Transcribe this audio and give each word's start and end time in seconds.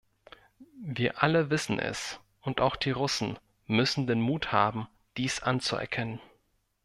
Wir 0.81 1.21
alle 1.21 1.51
wissen 1.51 1.77
es, 1.77 2.19
und 2.39 2.59
auch 2.59 2.75
die 2.75 2.89
Russen 2.89 3.37
müssen 3.67 4.07
den 4.07 4.19
Mut 4.19 4.51
haben, 4.51 4.87
dies 5.15 5.43
anzuerkennen. 5.43 6.19